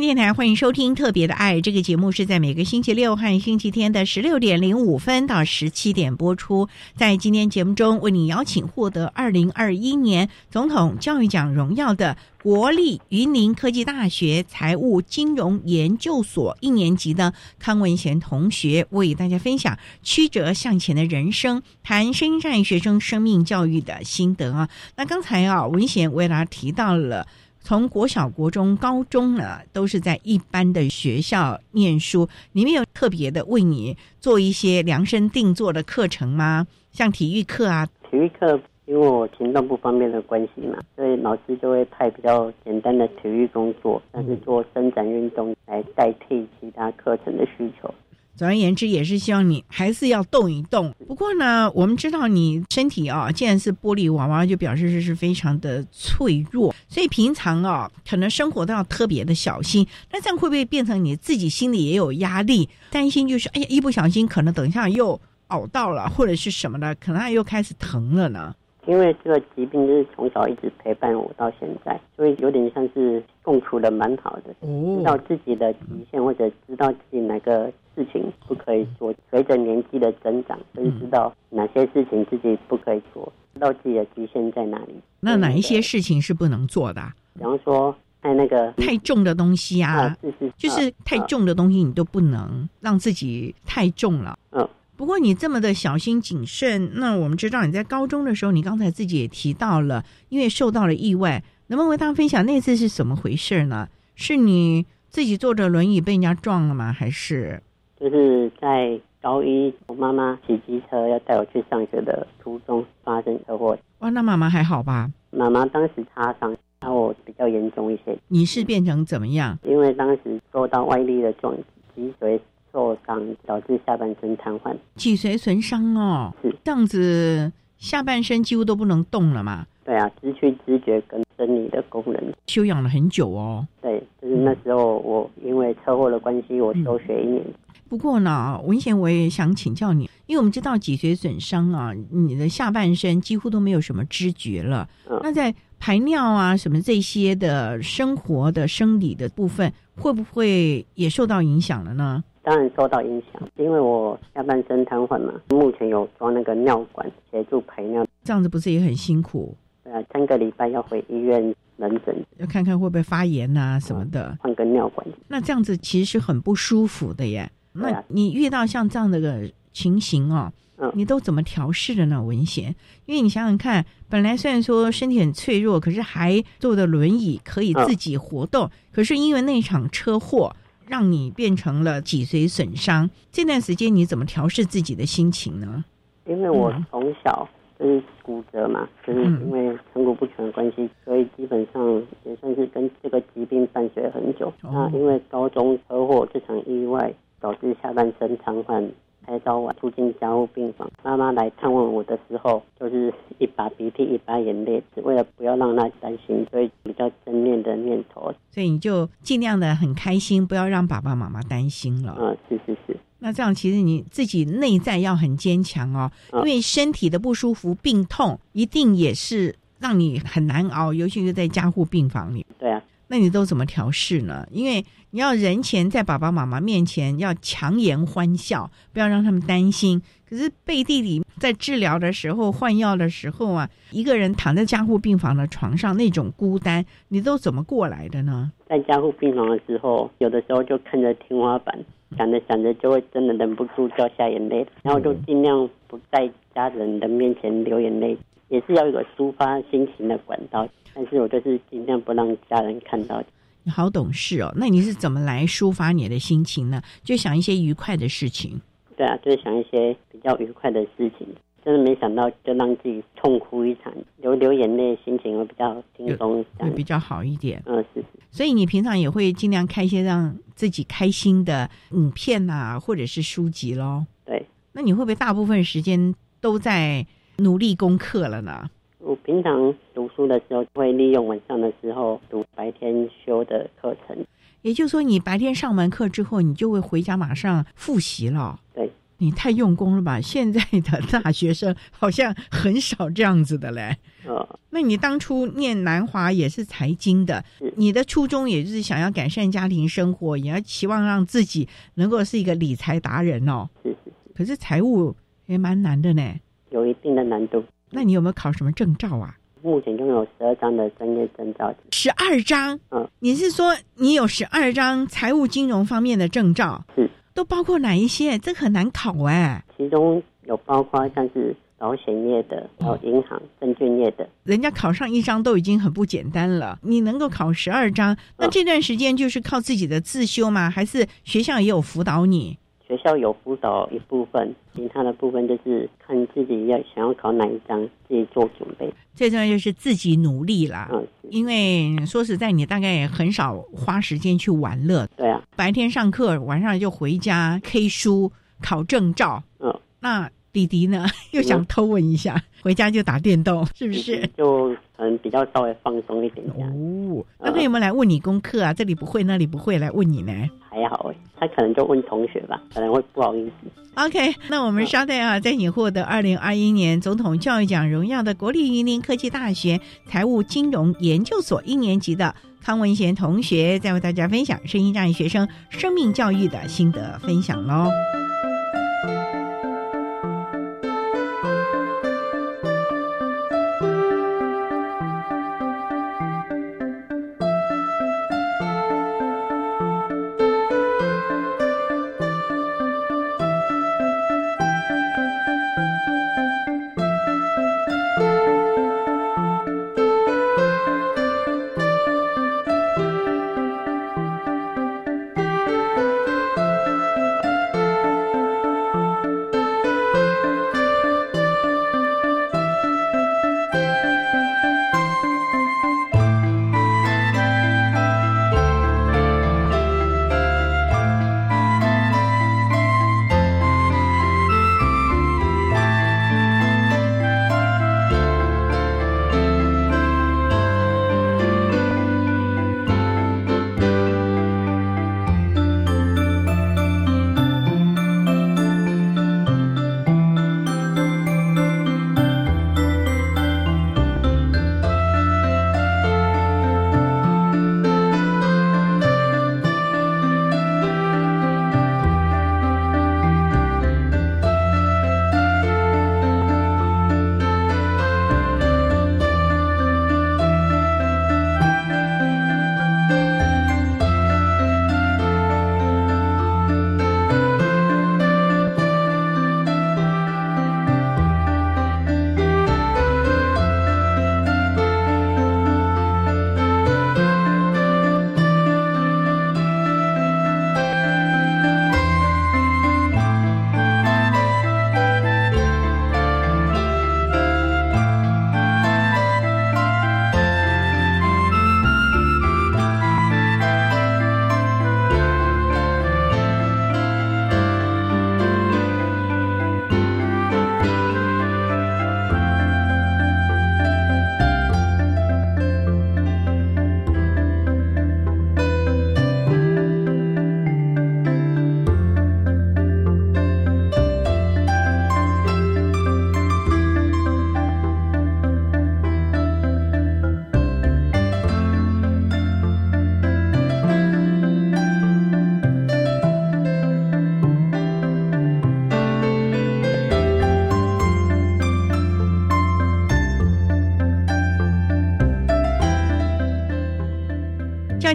[0.00, 6.68] 电台欢迎收听《特别的爱》这个节目，是在每个星期六和星期天的十六点零五分到十七点播出。
[6.96, 24.68] 在今天节目中，为你邀请获得二零二一年总统教育奖荣耀的国立云林科技大学财务金融研究所一年级的康文贤同学，为大家分享曲折向前的人生，谈声音障碍学生生命教育的心得啊。
[24.96, 27.26] 那刚才啊，文贤为大家提到了。
[27.66, 32.28] 从国小、国中、高中呢，都是在一般的学校念书。
[32.52, 36.64] 你们有特别的为你做一些量身定做的课程吗？
[36.92, 37.84] 像体育课啊？
[38.08, 47.92] 体育课因为我行动不方便的关系嘛，所以老师就会派比较简单的体育工作，但是做伸展运动来代替其他课程的需求。
[48.36, 50.94] 总而言之，也是希望你还是要动一动。
[51.08, 59.86] 不过呢，我们知道你身体啊，既然是玻璃娃娃，就表示是是非常的脆弱，所以平常啊，可能生活都要特别的小心。
[60.12, 65.18] 那这样会不会变成你自己心里也有压力，担心就是哎呀，一不小心可能等一下又
[65.48, 68.54] 熬到了，或者是什么的，可能又开始疼了呢？
[68.86, 79.12] 因为这个疾病就是从小一直陪伴我到现在，所以有点像是共处的蛮好的，知道自己的极限或者知道自己哪个事情不可以做。
[79.30, 84.94] 随着年纪的增长，所以知道哪些事情自己不可以做，知道自己的极限在哪里。
[85.18, 87.02] 那哪一些事情是不能做的？
[87.34, 94.38] 比方说，哎那个太重的东西啊，是是，就是太重的东西你都不能让自己太重了。
[94.52, 94.68] 嗯。
[94.96, 103.90] 不过你这么的小心谨慎，那我们知道你在高中的时候，你刚才自己也提到了，因为受到了意外，能不能为大家分享那次是怎么回事呢？
[104.14, 106.90] 是你自己坐着轮椅被人家撞了吗？
[106.90, 107.62] 还是
[107.98, 113.76] 就是在高一，我妈妈骑机车要带我去上学的途中发生车祸。
[114.00, 115.10] 哇，那妈妈还好吧？
[115.30, 118.16] 妈妈当时擦伤，然后比较严重一些。
[118.28, 119.58] 你是变成怎么样？
[119.62, 121.62] 因为当时受到外力的撞击，
[121.94, 122.38] 脊髓。
[122.72, 129.64] 受伤导致下半身瘫痪，脊髓损伤哦，是这样子，下半身几乎都不能动了嘛？
[129.82, 133.66] 对啊，失去知觉跟生理的功能，休养了很久哦。
[133.80, 137.42] 对，就是那时候我因为车祸的关系，我休学一年。
[137.88, 144.88] 不过呢，文贤我也想请教你，因为我们知道脊髓损伤啊，你的下半身几乎都没有什么知觉了。
[145.22, 152.24] 那在排尿啊什么这些的生活的生理的部分，会不会也受到影响了呢？
[152.42, 159.56] 当然受到影响，因为我下半身瘫痪嘛，目前有装那个尿管协助排尿，这样子不是也很辛苦？
[159.82, 164.36] 对啊，三个礼拜要回医院门诊，要看看会不会发炎啊、什么的。
[164.40, 165.06] 换个尿管。
[165.28, 167.50] 那这样子其实是很不舒服的耶。
[167.78, 172.22] 那你遇到像这样的个情形哦，嗯你都怎么调试的呢？
[172.22, 172.74] 文贤，
[173.06, 180.54] 因为你想想看，本来虽然说身体很脆弱，可是还坐的轮椅可以自己活动，可是因为那场车祸。
[180.88, 185.84] 让你变成了脊髓损伤，这段时间你怎么调试自己的心情呢？
[186.26, 194.46] 因为我嗯从小就是骨折嘛，就是因为成骨不全的关系，所以基本上也算是跟这个疾病伴随很久。
[194.62, 197.12] 哦那因为高中车祸这场意外
[197.46, 198.90] 导致下半身瘫痪，
[199.24, 200.90] 开刀完住进加护病房。
[201.04, 208.34] 妈妈来探望我的时候，就是一把鼻涕一把眼泪，只为了不要让她担心，所以比较正面的念头。
[208.50, 212.16] 所以你就尽量的很开心，不要让爸爸妈妈担心了。
[212.18, 212.96] 嗯，是是是。
[213.20, 222.44] 那这样其实你自己内在要很坚强哦，因为身体的不舒服、病痛一定也是让你很难熬，尤其是在加护病房里。
[222.58, 222.65] 对啊，
[223.08, 224.46] 那你都怎么调试呢？
[224.50, 230.02] 因为你要人前在爸爸妈妈面前要强颜欢笑，不要让他们担心。
[230.28, 238.50] 可是背地里在治疗的时候、换药的时候啊，一个人躺在加护病房的床上，那种孤单，你都怎么过来的呢？
[238.68, 241.78] 在加护病房的时候，有的时候就看着天花板，
[242.18, 250.68] 想着想着就会真的忍不住掉下眼泪，然后就尽量不在家人的面前流眼泪，也是要有一个抒发心情的管道。
[250.94, 253.22] 但是我就是尽量不让家人看到。
[253.62, 256.80] 你好懂事哦，那你是怎么来抒发你的心情呢？
[257.02, 258.60] 就想一些愉快的事情。
[258.96, 261.26] 对啊，就是想一些比较愉快的事情。
[261.62, 267.60] 真的没想到，就让自己痛哭一场，流流眼泪，心情会比较轻松，会比较好一点。
[267.66, 268.06] 嗯，是是。
[268.30, 274.06] 所以你平常也会尽量看一些让自己开心的影片啊、或者是书籍喽。
[274.24, 274.46] 对。
[274.72, 277.04] 那你会不会大部分时间都在
[277.38, 278.70] 努力功课了呢？
[278.98, 284.16] 我平常读书的时候，会利用晚上的时候读白天修的课程。
[284.62, 288.58] 也就是说，你白天上完课之后，你就会回家马上复习了。
[288.74, 290.20] 对，你太用功了吧？
[290.20, 293.96] 现在的大学生好像很少这样子的嘞。
[294.26, 297.44] 哦，那你当初念南华也是财经的，
[297.76, 303.68] 你的初衷也就是想要改善家庭生活，也要期望让自己能够是一个理财达人哦。
[303.84, 304.12] 是是是。
[304.34, 305.14] 可是财务
[305.46, 306.34] 也蛮难的呢，
[306.70, 307.62] 有一定的难度。
[307.90, 309.36] 那你有没有考什么证照啊？
[309.62, 311.74] 目前拥有十二张的专业证照。
[311.90, 312.78] 十二张？
[312.90, 316.84] 嗯，你是说你有十二张财务金融方面的证照？
[316.94, 317.10] 是。
[317.34, 318.38] 都包括哪一些？
[318.38, 319.62] 这很难考哎。
[319.76, 324.26] 其中有包括像是保险业的，还有银行、证券业的。
[324.44, 330.70] 人家考上一张都已经很不简单了，你能够考十二张，那这段时间就是靠自己的自修吗？
[330.70, 332.58] 还是学校也有辅导你？
[332.86, 338.92] 学校有辅导一部分，其他的部分就是看自己要想要考哪一张，自己做准备。
[339.14, 340.88] 最重要就是自己努力啦。
[340.92, 345.06] 嗯，因为说实在，你大概也很少花时间去玩乐。
[345.16, 348.30] 对啊，白天上课，晚上就回家 K 书、
[348.62, 349.42] 考证照。
[349.58, 354.26] 嗯，那弟弟呢， 又想偷问一下，回家就打电动，是不是？
[354.36, 356.46] 就可能比较稍微放松一点。
[356.48, 358.72] 哦，那他有没有来问你功课啊？
[358.72, 360.32] 这里不会，那里不会，来问你呢？
[360.70, 363.70] 还好哎，他可能就问同学吧，可能会不好意思。
[363.94, 377.90] OK，那我们稍待啊，在你获得二零二一年总统教育奖荣耀的国立云林科技大学财务金融研究所一年级的康文贤同学，再为大家分享声音障碍学生生命教育的心得分享喽。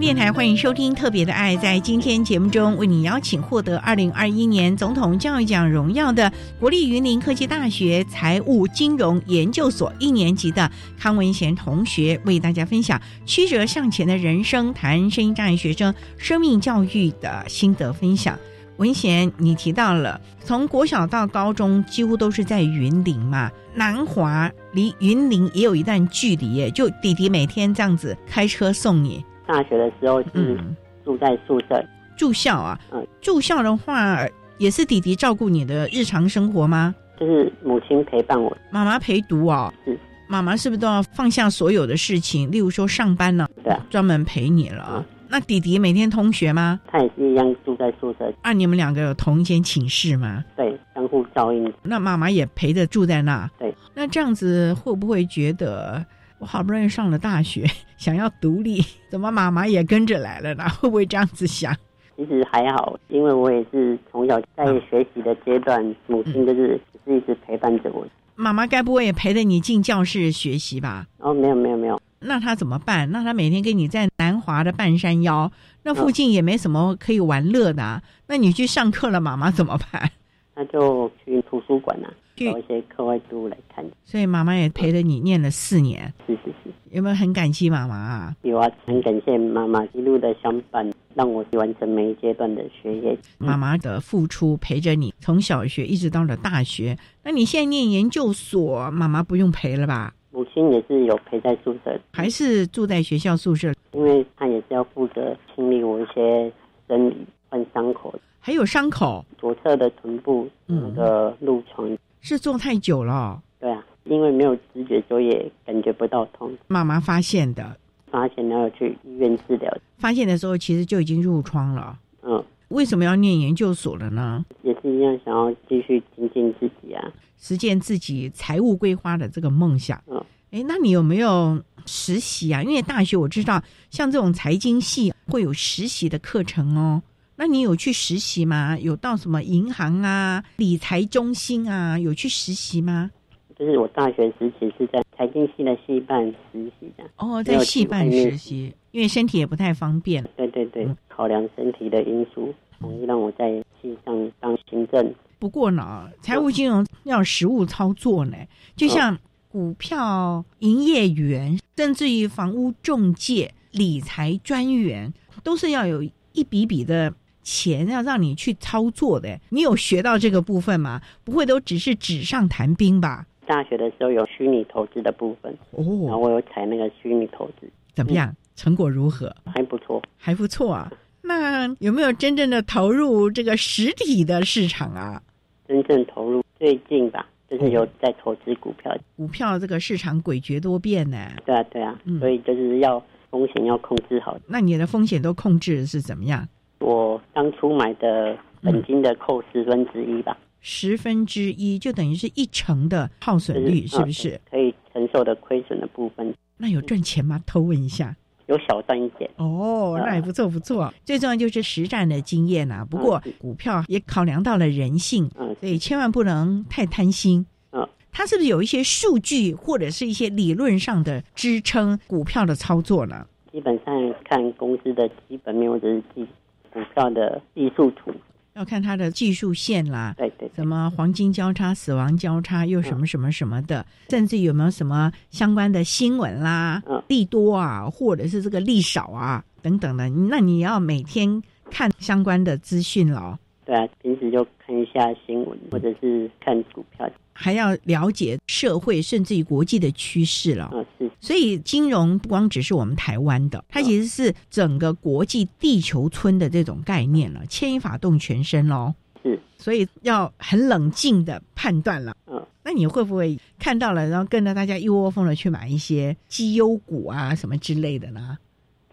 [0.02, 1.56] 电台欢迎收听《特别的爱》。
[1.60, 18.36] 在今天节目中，为你邀请获得二零二一年总统教育奖荣耀的国立云林科技大学财务金融研究所一年级的康文贤同学，为大家分享曲折向前的人生，谈声音障碍学生生命教育的心得分享。
[18.78, 23.52] 文贤，你提到了从国小到高中几乎都是在云林嘛？
[23.76, 29.24] 南华离云林也有一段距离耶，就弟弟每天这样子开车送你。
[29.52, 30.58] 大学的时候是
[31.04, 31.84] 住在宿舍
[32.16, 32.80] 住校啊？
[32.93, 34.26] 嗯，住校的话
[34.58, 36.95] 也是弟弟照顾你的日常生活吗？
[37.20, 39.74] 就是母亲陪伴我，妈妈陪读哦。
[39.84, 39.99] 是，
[40.30, 43.45] 妈妈是不是都要放下所有的事情，例如说上班呢？
[43.62, 45.06] 对，专门陪你了。
[45.28, 46.80] 那弟弟每天通学吗？
[46.88, 48.34] 他也是一样住在宿舍。
[48.43, 50.45] 啊，你们两个有同一间寝室吗？
[50.56, 51.74] 对，相互照应。
[51.84, 53.49] 那妈妈也陪着住在那。
[53.60, 53.76] 对。
[53.93, 56.06] 那这样子会不会觉得
[56.41, 57.63] 我好不容易上了大学，
[57.97, 60.67] 想要独立，怎么妈妈也跟着来了呢？
[60.67, 61.71] 会不会这样子想？
[62.17, 68.03] 其实还好，因为我也是从小在学习的阶段，母亲就是是一直陪伴着我。
[68.33, 71.05] 妈妈该不会也陪着你进教室学习吧？
[71.19, 72.01] 哦，没有没有没有。
[72.21, 73.11] 那他怎么办？
[73.11, 75.51] 那他每天跟你在南华的半山腰，
[75.83, 78.01] 那附近也没什么可以玩乐的。
[78.25, 80.09] 那你去上课了，妈妈怎么办？
[80.55, 82.09] 那就去图书馆啊，
[82.45, 83.85] 找一些课外读物来看。
[84.03, 86.13] 所以妈妈也陪着你念了四年。
[86.25, 86.71] 是是是。
[86.91, 88.35] 有没有很感激妈妈啊？
[88.41, 93.17] 有啊，很感谢妈妈一路的相伴，让我完成每一阶段的学业。
[93.37, 96.97] 妈妈的付出陪着你从小学一直到了大学。
[97.23, 100.13] 那你现在念研究所，妈妈不用陪了吧？
[100.31, 103.73] 母亲也是有陪在宿舍，还是住在学校宿舍？
[103.93, 106.51] 因为她也是要负责清理我一些
[106.87, 107.15] 生理
[107.49, 111.89] 换伤口，还有伤口，左侧的臀部那个褥疮
[112.22, 113.41] 是坐太久了。
[113.59, 116.51] 对啊，因为没有知觉，所以也感觉不到痛。
[116.67, 117.78] 妈妈发现的，
[118.09, 119.72] 发现然后去医院治疗。
[119.97, 121.99] 发现的时候其实就已经褥疮了。
[122.24, 124.43] 嗯，为什么要念研究所了呢？
[124.63, 127.11] 也是一样，想要继续精进自己啊。
[127.38, 130.01] 实现自己财务规划的这个梦想。
[130.07, 132.61] 嗯，哎，那你有没有实习啊？
[132.63, 137.01] 因为大学我知道，像这种财经系会有实习的课程哦。
[137.41, 138.77] 那你有去实习吗？
[138.77, 143.09] 有到什么银行啊、理财中心啊，有去实习吗？
[143.57, 147.03] 就是我大学时期是在财经系的系办实习的。
[147.15, 150.23] 哦，在系办实习，因为身体也不太方便。
[150.37, 155.11] 对对对，考量身体的因素，同意让我在系上当行政。
[155.39, 158.37] 不过呢，财务金融要实务操作呢，
[158.75, 159.17] 就像
[159.49, 165.11] 股票营业员，甚至于房屋中介、理财专员，
[165.43, 167.11] 都是要有一笔笔的
[167.43, 169.39] 钱要让你去操作的。
[169.49, 171.01] 你有学到这个部分吗？
[171.23, 173.25] 不会都只是纸上谈兵吧？
[173.45, 178.33] 大学的时候有虚拟投资的部分哦，然后我有采那个虚拟投资，怎么样？
[178.55, 179.35] 成果如何？
[179.45, 180.91] 还不错，还不错啊。
[181.23, 185.21] 那有没有真正的投入这个实体的市场啊？
[185.67, 188.95] 真正投入最近吧，就是有在投资股票。
[189.15, 191.17] 股票这个市场诡谲多变呢。
[191.45, 194.37] 对啊，对啊，所以就是要风险要控制好。
[194.47, 196.47] 那你的风险都控制是怎么样？
[196.82, 200.38] 我当初买的本金的扣十分之一吧。
[200.59, 204.39] 十分之一就等于是一成的耗损率，是不是？
[204.49, 206.34] 可以承受的亏损的部分。
[206.57, 207.41] 那有赚钱吗？
[207.45, 208.15] 偷问一下。
[208.47, 210.93] 有小赚一点哦，那也不错不错。
[211.05, 212.84] 最重要就是实战的经验啊。
[212.84, 217.45] 不过股票也考量到了人性，嗯，所以千万不能太贪心。
[217.71, 223.25] 嗯，它是不是有一些数据或者是一些理论上的支撑股票的操作呢？
[223.53, 226.27] 基本上看公司的基本面或者是技
[226.72, 228.11] 股票的技术图。
[228.53, 243.39] 要看它的技术线啦，对对，什么黄金交叉、死亡交叉，又什么什么什么的，甚至有没有什么相关的新闻啦，利多啊，或者是这个利少啊等等的，那你要每天看相关的资讯咯。
[243.63, 247.09] 对啊，平时就看一下新闻，或者是看股票。
[247.41, 250.71] 还要了解社会甚至于国际的趋势了。
[251.19, 258.93] 所以金融不光只是我们台湾的，它其实是整个国际地球村的这种概念了，牵一发动全身喽。
[259.23, 259.39] 是。
[259.57, 262.15] 所以要很冷静的判断了。
[262.27, 262.45] 嗯。
[262.63, 268.37] 那你会不会看到了，然后跟着大家一窝蜂的去买一些绩优股啊什么之类的呢？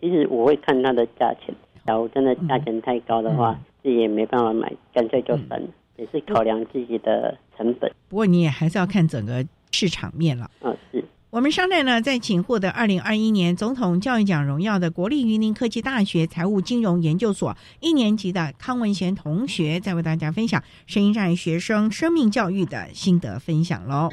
[0.00, 1.54] 其实我会看它的价钱，
[1.86, 5.68] 假如真的价钱太高的话，自己也没办法买，干脆就算了。
[5.98, 10.48] 也是考量自己的成本，不过你也还是要看整个市场面了。
[10.60, 24.08] 嗯，是我们商代呢，在请获得二零二一年总统教育奖荣耀的国立云林科技大学财务金融研究所一年级的康文贤同学，在为大家分享声音障碍学生生命教育的心得分享喽。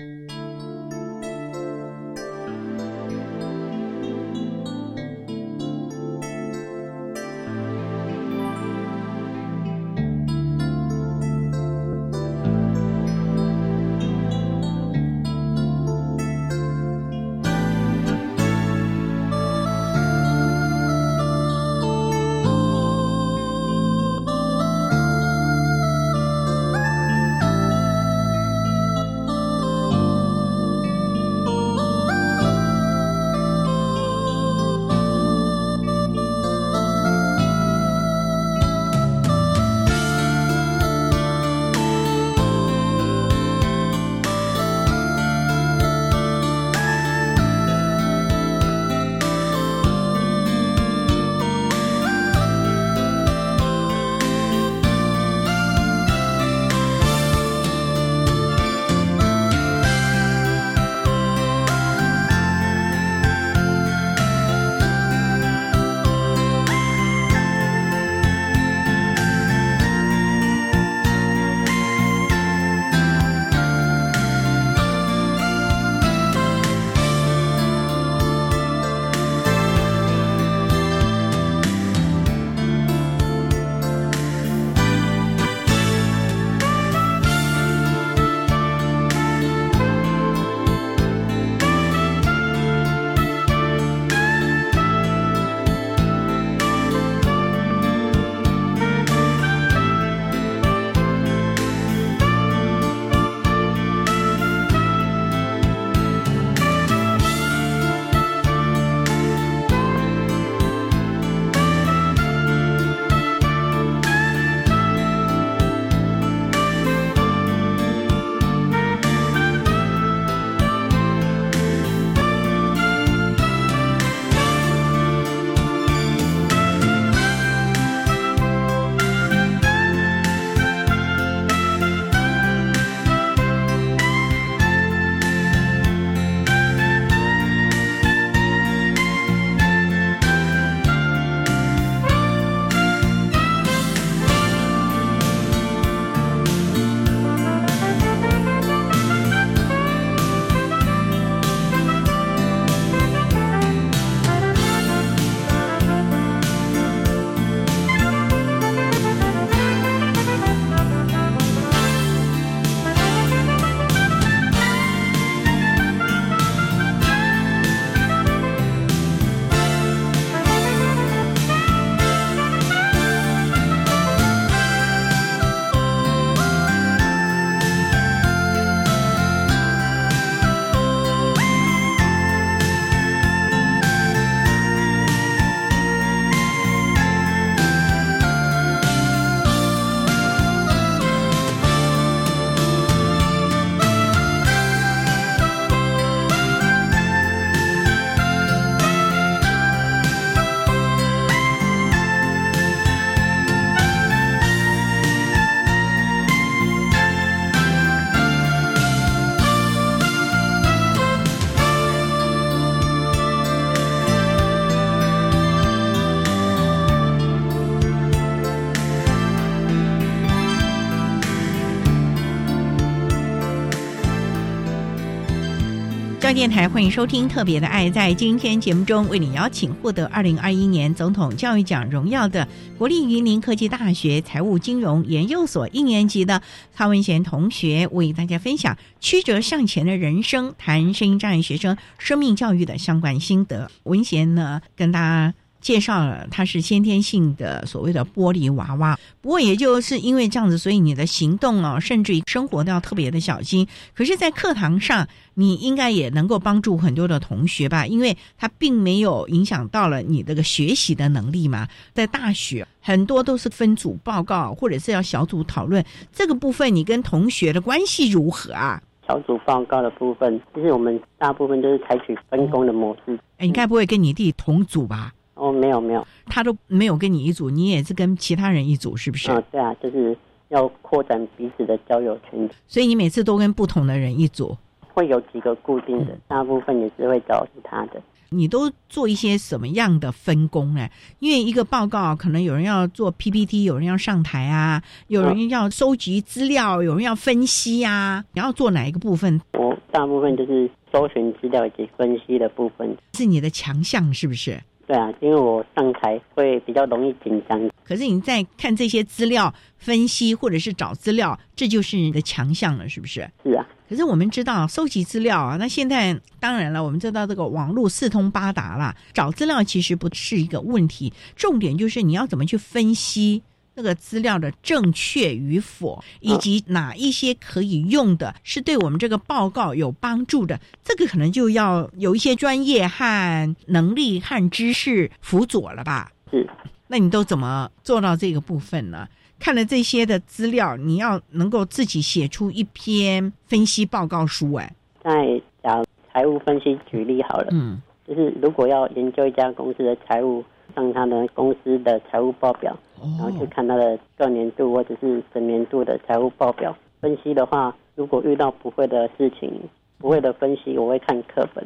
[226.36, 227.90] 电台，欢迎收听《特别的爱》。
[227.94, 232.46] 在今天节目中，为你邀请获得二零二一年总统教育奖荣耀的
[232.78, 236.42] 国立云林科技大学财务金融研究所一年级的
[236.76, 243.72] 曹文贤同学，为大家分享曲折向前的人生，谈声音障碍学生生命教育的相关心得。
[243.84, 245.34] 文贤呢，跟大家。
[245.66, 253.68] 介绍了他是先天性的所谓的玻璃娃娃，不过也就是因为这样子，所以你的行动哦，甚至于生活都要特别的小心。
[253.96, 261.68] 可是，在课堂上，你应该也能够帮助很多的同学吧，因为他并没有影响到了你这个学习的能力嘛。
[261.96, 268.80] 在大学，很多都是分组报告，或者是要小组讨论这个部分，你跟同学的关系如何啊？
[269.08, 273.18] 小组报告的部分，其实我们大部分都是采取分工的模式。
[273.38, 275.12] 哎，你该不会跟你弟同组吧？
[275.36, 279.30] 哦，没有没有，他都没有跟你一组，你也是跟其他人一组，是不是？
[279.32, 280.18] 啊，对啊，就是
[280.50, 282.50] 要扩展彼此的交友圈。
[282.68, 284.58] 所以你每次都跟不同的人一组，
[284.94, 288.02] 会有几个固定的，大部分也是会找其他的。
[288.30, 290.90] 你都做一些什么样的分工呢？
[291.20, 299.40] 因为一个报告可能有人要做 PPT，有人要上台啊，有人要收集资料，有人要分析啊，你要做哪一个部分？
[299.54, 304.60] 我大部分就是搜寻资料以及分析的部分，是你的强项，是不是？
[304.88, 307.60] 对啊，因为我上台会比较容易紧张。
[307.84, 313.28] 可是你在看这些资料分析，或者是找资料，这就是你的强项了，是不是？
[313.44, 313.68] 是啊。
[313.90, 323.42] 可是我们知道，收集资料啊，那现在当然了，我们知道这个网络四通八达了，找资料其实不是一个问题，重点就是你要怎么去分析。
[323.76, 336.12] 那个资料的正确与否，以及哪一些可以用的，是对我们这个报告有帮助的，这个可能就要有一些专业和能力和知识辅佐了吧？
[336.32, 336.48] 是，
[336.88, 339.08] 那你都怎么做到这个部分呢？
[339.38, 344.54] 看了这些的资料，你要能够自己写出一篇分析报告书。
[344.54, 344.74] 哎，
[345.04, 350.44] 在讲财务分析举例好了，嗯，就是如果要研究一家公司的财务。
[350.74, 359.52] 上他的公司的财务报表，然后去看他的各年度或者是整年度的财务报表分析的话，如果遇到不会的事情，
[359.98, 361.64] 不会的分析，我会看课本。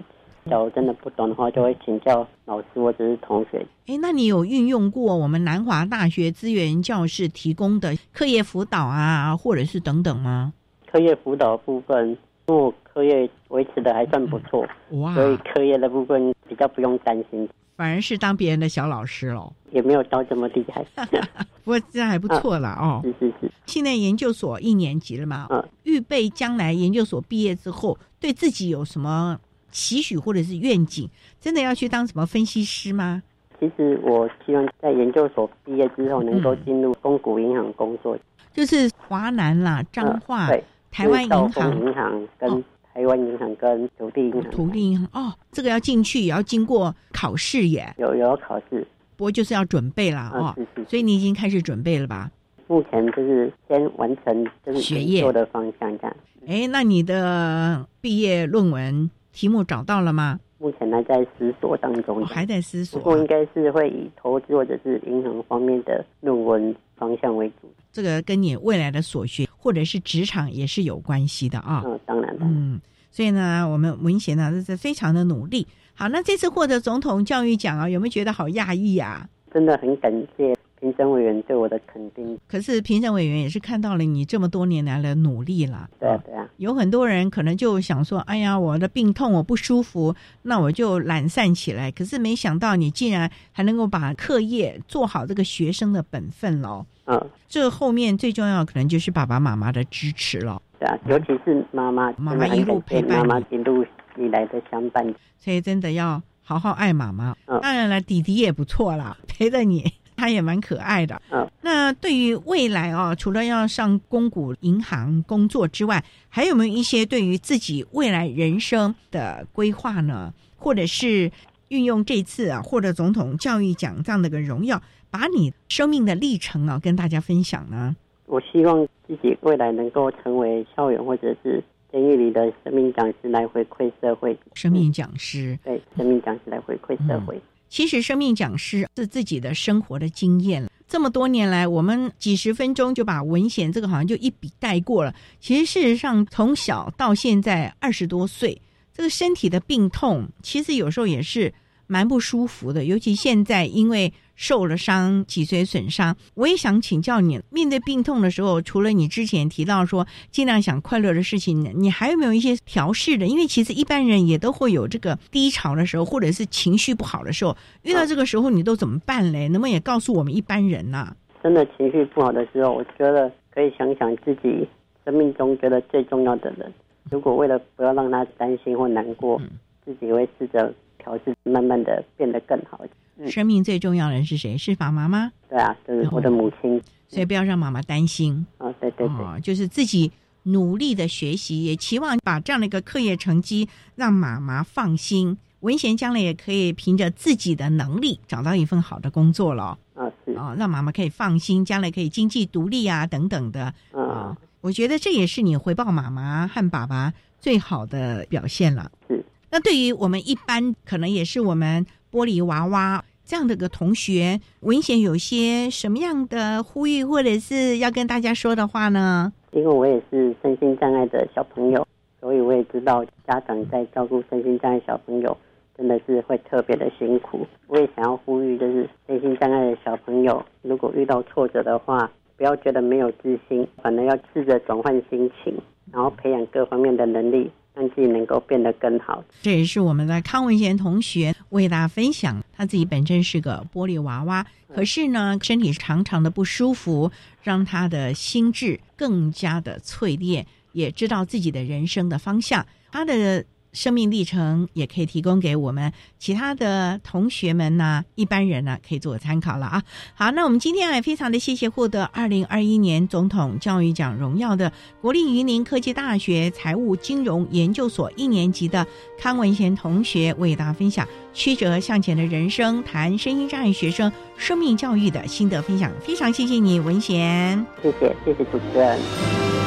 [0.49, 3.63] 假如真的不懂的话，就会请教老师或者是同学。
[3.87, 10.53] 哎，那你有运用过我们南华大学资源教室提供的课业辅导啊，或者是等等吗？
[10.91, 12.09] 课业辅导部分，
[12.47, 17.47] 因为我课业维持的还算不错，哇，所以课业的部分比较不用担心。
[17.79, 20.85] 反而是当别人的小老师喽，也没有到这么厉害，
[21.63, 22.99] 不过这还不错了哦。
[23.05, 29.39] 是是是，现在研究所一年级了嘛，嗯，预备将来研究所毕业之后，对自己有什么
[29.71, 31.09] 期许或者是愿景？
[31.39, 33.23] 真的要去当什么分析师吗？
[33.61, 38.19] 其实我希望在研究所毕业之后能够进入公股银行工作，
[38.51, 40.49] 就是华南啦、彰化、
[40.91, 42.61] 台湾银行、银行跟。
[42.99, 48.85] 台湾银行跟土地银行，土地银行哦，这个要进去也要经过考试耶，有有考试，
[49.15, 50.53] 不过就是要准备啦哦，
[50.85, 52.29] 所以你已经开始准备了吧？
[52.67, 56.15] 目前就是先完成就是学业的方向这样。
[56.45, 60.37] 哎，那你的毕业论文题目找到了吗？
[60.59, 67.67] 目前还在思索当中，还在思索，不过应该是会以投资或者是银行方面的论文方向为主。
[67.91, 71.81] 这个跟你未来的所学或者是职场也是有关系的啊。
[71.85, 72.79] 嗯，当然嗯。
[73.09, 75.65] 所以呢，我们文贤呢这是非常的努力。
[75.95, 79.27] 好，那这次获得总统教育奖啊，有没有觉得好讶异啊？
[79.51, 82.37] 真的很感谢评审委员对我的肯定。
[82.47, 85.89] 可是评审委员也是看到了你这么多年来的努力了。
[85.99, 86.47] 对啊，对啊。
[86.57, 96.85] 有很多人可能就想说：“哎呀，我的病痛我不舒服，那我就懒散起来。”可是没想到你竟然还能够把课业做好这个学生的本分喽。
[97.05, 97.29] 嗯。
[97.47, 100.61] 这后面最重要可能就是爸爸妈妈的支持了。
[100.79, 103.83] 对啊，尤其是妈妈，妈妈一路陪伴，妈妈一路
[104.17, 105.03] 以来的相伴，
[105.37, 107.35] 所以真的要好好爱妈妈。
[107.61, 111.21] 当然了，弟弟也不错啦，陪着你，他也蛮可爱的。
[111.31, 120.33] 嗯，那对于未来哦，除了要上公股银行工作之外，还有没有一些对于自己未来人生的规划呢？
[120.57, 121.31] 或者是
[121.69, 127.95] 运用这次啊获得总统教育奖这样的个荣耀，把你生命的历程啊跟大家分享呢？
[128.25, 134.37] 我希望自己未来能够成为校园或者是监狱里的生命讲师，来回馈社会。
[134.53, 137.41] 生命讲师，对，生命讲师来回馈社会。
[137.69, 145.13] 其实，生命讲师是自己的生活的经验这么多年来，我们几十分钟就把文贤这个好像就一笔带过了。
[145.39, 148.59] 其实，事实上，从小到现在二十多岁，
[148.91, 151.53] 这个身体的病痛，其实有时候也是
[151.85, 152.85] 蛮不舒服的。
[152.85, 163.27] 尤其现在因为受了伤，脊髓损伤，我也想请教你，面对病痛的时候，除了你之前提到说尽量想快乐的事情，你还有没有一些调试的？
[163.27, 169.49] 因为其实一般人也都会有这个低潮的时候，或者是情绪不好的时候，遇到这个时候你都怎么办嘞？
[169.49, 171.13] 能不能也告诉我们一般人呢？
[171.43, 174.65] 真的情绪不好的时候，我觉得可以想想自己
[175.03, 176.73] 生命中觉得最重要的人。
[177.11, 179.41] 如果为了不要让他担心或难过，
[179.83, 182.79] 自己会试着调试，慢慢的变得更好。
[183.27, 184.57] 生命最重要的人是谁？
[184.57, 185.31] 是爸妈吗？
[185.49, 186.81] 对啊，就是我的母亲。
[187.07, 188.45] 所以不要让妈妈担心。
[188.59, 190.11] 啊，对对对，就是自己
[190.43, 195.37] 努力的学习，也期望把这样的一个课业成绩让妈妈放心。
[195.61, 199.77] 文贤将来也可以凭着自己的能力找到一份好的工作了。
[199.95, 203.73] 啊，是啊，让妈妈可以放心，将来可以经济独立啊，等等的。
[203.91, 208.91] 啊，我觉得这也是你回报妈妈和爸爸最好的表现了。
[209.07, 209.25] 是。
[209.51, 219.31] 那对于我们一般，可能也是我们玻璃娃娃这样的个同学，文贤有些什么样的呼吁，或者是要跟大家说的话呢？
[219.51, 221.87] 因为我也是身心障碍的小朋友，
[222.19, 225.37] 所以我也知道家长在照顾身心障碍小朋友。
[225.77, 227.45] 真的是会特别的辛苦。
[227.67, 235.53] 我也想要呼吁，就是身心障碍的小朋友，如果遇到挫折的话，不要觉得没有自信，反而要试着转换心情，
[235.93, 237.49] 然后培养各方面的能力，
[237.79, 239.23] 让自己能够变得更好。
[239.41, 247.09] 这也是我们的康文贤同学为大家分享，他自己本身是个玻璃娃娃，可是呢，身体常常的不舒服，
[247.41, 252.65] 让他的心智更加的淬炼，也知道自己的人生的方向。
[252.91, 253.45] 他的。
[253.71, 259.83] 生命历程也可以提供给我们其他的同学们呢，一般人呢可以做参考了啊。
[260.15, 268.85] 好，那我们今天也非常的谢谢获得二零二一年总统教育奖荣耀的国立云林科技大学财务金融研究所一年级的
[269.19, 275.91] 康文贤同学为大家分享曲折向前的人生，谈身心障碍学生生命教育的心得分享。
[276.01, 277.65] 非常谢谢你，文贤。
[277.81, 279.58] 谢谢，谢谢主持人。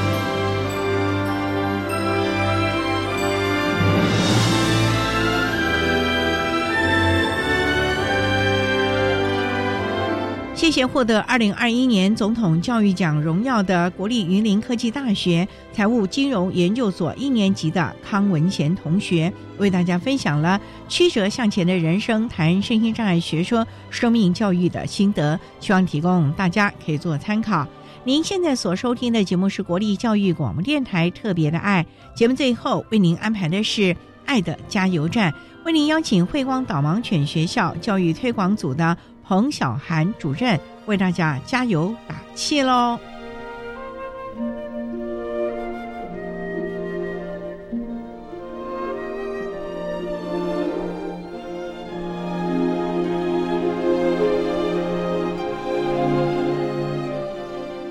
[10.63, 27.67] 谢谢获得二零二一年总统教育奖荣耀的国立云林科技大学财务金融研究所一年级的康文贤同学，为大家分享了曲折向前的人生，谈身心障碍学说生命教育的心得，希望提供大家可以做参考。
[28.05, 31.85] 您现在所收听的节目是国立教育广播电台特别的爱
[32.15, 35.35] 节目，最后为您安排的是爱的加油站，
[35.65, 38.97] 为您邀请慧光导盲犬学校教育推广组的。
[39.33, 42.99] 彭小涵主任为大家加油打气喽！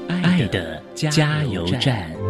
[0.08, 2.21] 爱的加油站。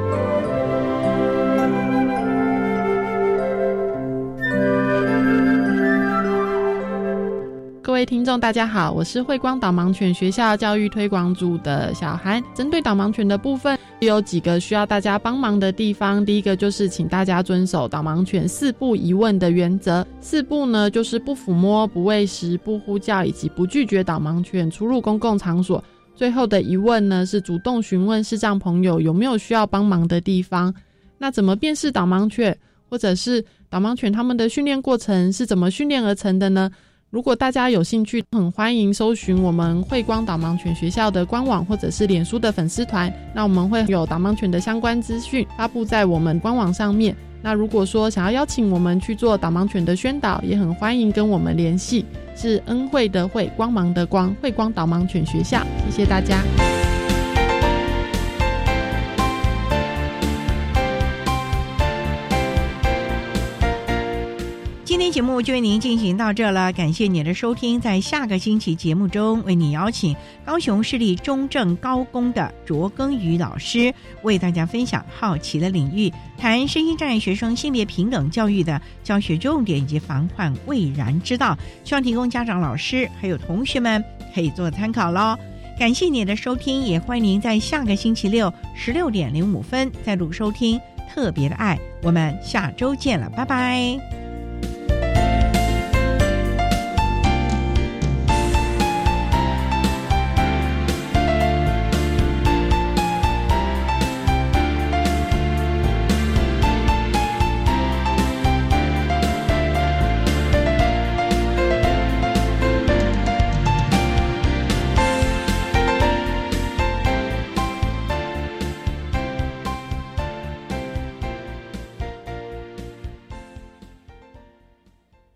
[7.92, 12.42] 各位听众，大家好，我是慧光导盲犬学校教育推广组的小韩。
[12.56, 16.26] 针对导盲犬的部分，有几个需要大家帮忙的地方。
[16.26, 20.08] 第一个就是请大家遵守导盲犬四不疑问的原则。
[20.22, 25.84] 四不呢，就是不抚摸、不喂食、不呼叫，以及不拒绝导盲犬出入公共场所。
[26.16, 30.74] 最后的疑问呢，是主动询问视障朋友有没有需要帮忙的地方。
[31.18, 32.58] 那怎么辨识导盲犬，
[32.89, 36.72] 或者是导盲犬他们的训练过程是怎么训练而成的呢？
[37.12, 43.14] 如果大家有兴趣，很欢迎搜寻我们慧光导盲犬学校的官网或者是脸书的粉丝团。
[43.36, 47.14] 那我们会有导盲犬的相关资讯发布在我们官网上面。
[47.41, 52.05] 那如果说想要邀请我们去做导盲犬的宣导，也很欢迎跟我们联系。
[52.34, 55.62] 是恩惠的惠，光芒的光，慧光导盲犬学校。
[55.89, 56.41] 谢谢大家。
[65.02, 67.82] 天节目就为您进行到这了，感谢您的收听。
[67.82, 73.91] 在下个星期节目中，为你邀请高雄市立中正高工的卓耕宇老师，
[74.22, 85.36] 为大家分享好奇的领域，谈身心障碍学生性别平等教育的教学重点以及防患未然之道，希望提供家长、老师还有同学们可以做参考喽。
[85.80, 90.80] 感谢您的收听，也欢迎您在下个星期六十六点零五分再度收听
[91.12, 91.80] 特别的爱。
[92.04, 94.20] 我们下周见了，拜拜。